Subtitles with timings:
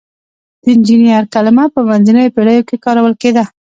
[0.61, 3.43] د انجینر کلمه په منځنیو پیړیو کې کارول کیده.